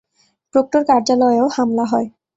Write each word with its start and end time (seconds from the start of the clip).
Proctor 0.55 0.81
কার্যালয়েও 0.89 1.47
হামলা 1.55 1.85
হয়। 1.91 2.07